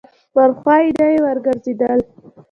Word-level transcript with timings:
پر 0.33 0.49
خوا 0.59 0.75
یې 0.83 0.89
نه 0.97 1.05
یې 1.11 1.17
ورګرځېدل. 1.25 1.99